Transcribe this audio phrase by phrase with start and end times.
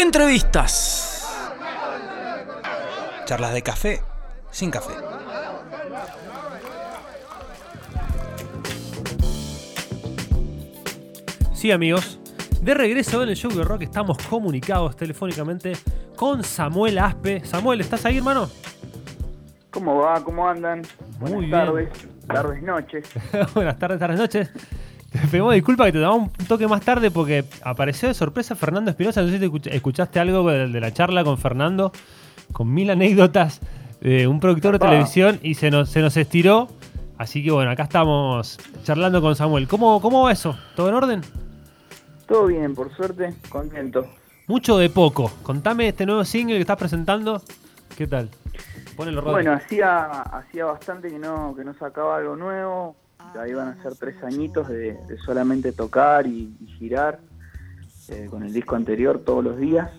[0.00, 1.28] Entrevistas.
[3.26, 4.00] Charlas de café
[4.50, 4.94] sin café.
[11.52, 12.18] Sí, amigos.
[12.62, 15.74] De regreso en el show de rock estamos comunicados telefónicamente
[16.16, 17.44] con Samuel Aspe.
[17.44, 18.48] Samuel, ¿estás ahí, hermano?
[19.70, 20.24] ¿Cómo va?
[20.24, 20.80] ¿Cómo andan?
[21.18, 21.50] Muy Buenas bien.
[21.50, 21.88] tardes,
[22.26, 23.06] tardes, noches.
[23.54, 24.50] Buenas tardes, tardes, noches.
[25.10, 28.90] Te pedimos disculpas que te damos un toque más tarde porque apareció de sorpresa Fernando
[28.90, 29.22] Espinosa.
[29.22, 31.92] No sé si te escuch- escuchaste algo de, la charla con Fernando,
[32.52, 33.60] con mil anécdotas
[34.00, 36.68] de un productor de televisión y se nos, se nos estiró.
[37.18, 39.66] Así que bueno, acá estamos charlando con Samuel.
[39.66, 40.56] ¿Cómo, ¿Cómo va eso?
[40.76, 41.20] ¿Todo en orden?
[42.26, 44.06] Todo bien, por suerte, contento.
[44.46, 45.30] Mucho de poco.
[45.42, 47.42] Contame este nuevo single que estás presentando.
[47.96, 48.30] ¿Qué tal?
[48.96, 49.32] Ponelo, Rodri.
[49.32, 52.96] Bueno, hacía hacía bastante que no que no sacaba algo nuevo.
[53.34, 57.20] Ya iban a ser tres añitos de, de solamente tocar y, y girar
[58.08, 59.90] eh, con el disco anterior todos los días.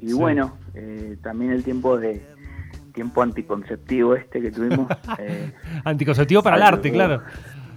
[0.00, 0.12] Y Sí.
[0.14, 2.24] bueno, eh, también el tiempo de
[2.92, 4.86] tiempo anticonceptivo este que tuvimos.
[5.18, 5.52] eh,
[5.84, 7.22] Anticonceptivo para el arte, claro.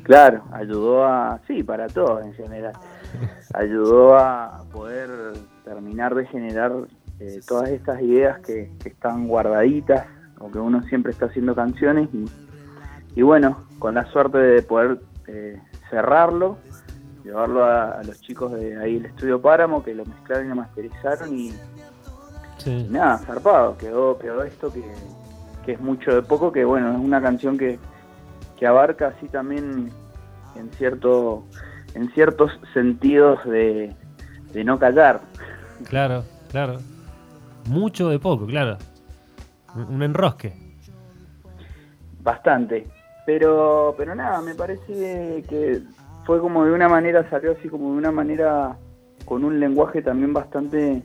[0.03, 2.73] Claro, ayudó a, sí, para todos en general,
[3.53, 5.09] ayudó a poder
[5.66, 6.72] terminar de generar
[7.19, 10.05] eh, todas estas ideas que, que están guardaditas,
[10.39, 12.25] o que uno siempre está haciendo canciones, y,
[13.17, 16.59] y bueno, con la suerte de poder eh, cerrarlo,
[17.23, 20.55] llevarlo a, a los chicos de ahí el estudio Páramo, que lo mezclaron y lo
[20.55, 21.51] masterizaron, y,
[22.59, 22.85] Sí.
[22.88, 24.83] y nada, zarpado, quedó, quedó esto que,
[25.65, 27.79] que es mucho de poco, que bueno, es una canción que,
[28.57, 29.91] que abarca así también
[30.55, 31.43] en cierto
[31.95, 33.95] en ciertos sentidos de,
[34.53, 35.21] de no callar.
[35.89, 36.77] Claro, claro.
[37.67, 38.77] Mucho de poco, claro.
[39.75, 40.53] Un un enrosque.
[42.21, 42.88] Bastante.
[43.28, 45.81] Pero, pero nada, me parece que
[46.25, 48.78] fue como de una manera, salió así como de una manera
[49.25, 51.03] con un lenguaje también bastante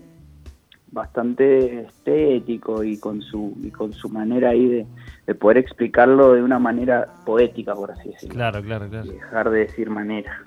[0.92, 4.86] bastante estético y con su y con su manera ahí de,
[5.26, 9.10] de poder explicarlo de una manera poética por así decirlo Claro, claro, claro.
[9.10, 10.38] dejar de decir manera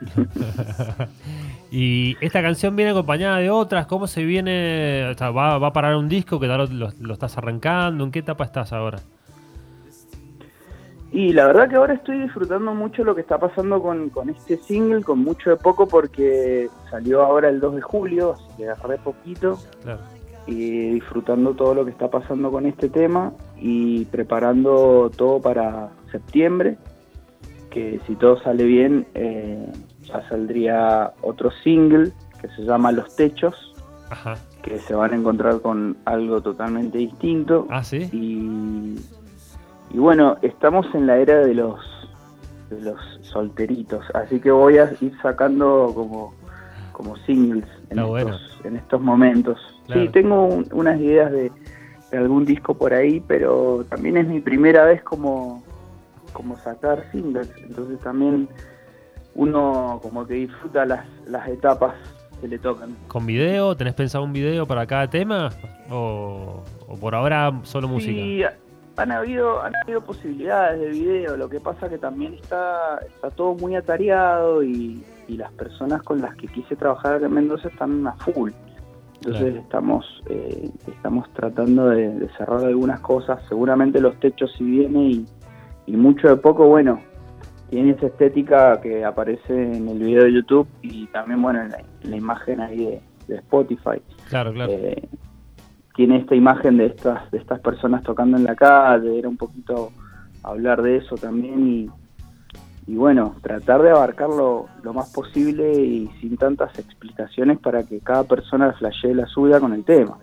[1.70, 3.86] y esta canción viene acompañada de otras.
[3.86, 5.08] ¿Cómo se viene?
[5.08, 8.02] O sea, ¿va, va a parar un disco que lo estás arrancando?
[8.02, 8.98] ¿En qué etapa estás ahora?
[11.12, 14.56] Y la verdad que ahora estoy disfrutando mucho lo que está pasando con, con este
[14.56, 18.96] single, con mucho de poco, porque salió ahora el 2 de julio, así que agarré
[18.96, 20.00] poquito, Claro.
[20.46, 26.78] y disfrutando todo lo que está pasando con este tema y preparando todo para septiembre,
[27.70, 29.70] que si todo sale bien, eh,
[30.04, 33.74] ya saldría otro single que se llama Los Techos,
[34.10, 34.36] Ajá.
[34.62, 37.66] que se van a encontrar con algo totalmente distinto.
[37.70, 38.08] Ah, sí.
[38.12, 38.98] Y,
[39.92, 41.78] y bueno, estamos en la era de los
[42.70, 46.32] de los solteritos, así que voy a ir sacando como,
[46.92, 48.36] como singles en, estos, bueno.
[48.64, 49.58] en estos momentos.
[49.86, 50.02] Claro.
[50.02, 51.52] Sí, tengo un- unas ideas de,
[52.10, 55.62] de algún disco por ahí, pero también es mi primera vez como,
[56.32, 58.48] como sacar singles, entonces también
[59.34, 61.94] uno como que disfruta las, las etapas
[62.40, 62.96] que le tocan.
[63.08, 63.76] ¿Con video?
[63.76, 65.50] ¿Tenés pensado un video para cada tema?
[65.90, 68.52] ¿O, o por ahora solo música?
[68.96, 73.54] Han habido, han habido posibilidades de video, lo que pasa que también está, está todo
[73.54, 78.12] muy atareado y, y las personas con las que quise trabajar en Mendoza están a
[78.12, 78.50] full.
[79.14, 79.60] Entonces Claro.
[79.60, 85.26] estamos eh, estamos tratando de, de cerrar algunas cosas, seguramente los techos si viene y,
[85.86, 87.00] y mucho de poco, bueno,
[87.70, 91.78] tiene esa estética que aparece en el video de YouTube y también, bueno, en la,
[92.02, 94.72] en la imagen ahí de, de Spotify Claro, claro.
[94.72, 95.08] eh,
[95.94, 99.90] tiene esta imagen de estas de estas personas tocando en la calle, era un poquito
[100.42, 101.90] hablar de eso también y,
[102.86, 108.24] y bueno, tratar de abarcarlo lo más posible y sin tantas explicaciones para que cada
[108.24, 110.16] persona flashee la suya con el tema.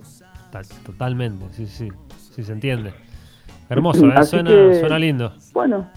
[0.51, 1.89] Ta- Totalmente, sí, sí.
[2.17, 2.91] Sí, se entiende.
[3.69, 4.23] Hermoso, ¿eh?
[4.23, 5.31] Suena, que- suena lindo.
[5.53, 5.87] Bueno,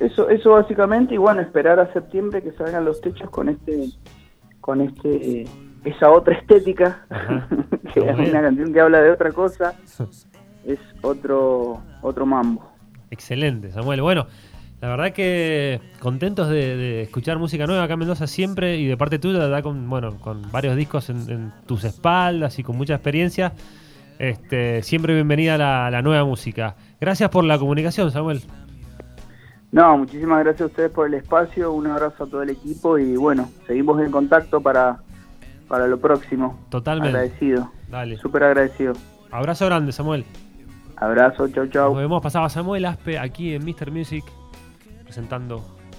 [0.00, 3.90] eso eso básicamente y bueno, esperar a septiembre que salgan los techos con este
[4.60, 5.44] con este
[5.84, 7.06] esa otra estética,
[7.94, 9.74] que es una canción que habla de otra cosa,
[10.64, 12.70] es otro otro mambo.
[13.10, 14.02] Excelente, Samuel.
[14.02, 14.26] Bueno,
[14.80, 18.96] la verdad que contentos de, de escuchar música nueva acá en Mendoza siempre y de
[18.96, 22.94] parte tuya, verdad, con, bueno, con varios discos en, en tus espaldas y con mucha
[22.94, 23.52] experiencia.
[24.18, 26.76] Este, siempre bienvenida a la, la nueva música.
[27.00, 28.42] Gracias por la comunicación, Samuel.
[29.70, 33.16] No, muchísimas gracias a ustedes por el espacio, un abrazo a todo el equipo y
[33.16, 35.00] bueno, seguimos en contacto para,
[35.68, 36.58] para lo próximo.
[36.70, 37.16] Totalmente.
[37.16, 38.16] Agradecido, Dale.
[38.16, 38.94] súper agradecido.
[39.30, 40.24] Abrazo grande, Samuel.
[40.96, 41.90] Abrazo, chau chau.
[41.92, 42.22] Nos vemos.
[42.22, 43.90] Pasaba Samuel Aspe aquí en Mr.
[43.92, 44.24] Music
[45.04, 45.64] presentando